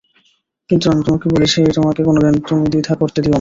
[0.69, 3.29] কিন্তু আমি তোমাকে বলছি আমাকে কোনোদিন তুমি দ্বিধা করতে দিয়ো না।